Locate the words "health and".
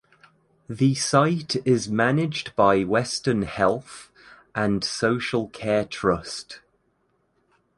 3.43-4.83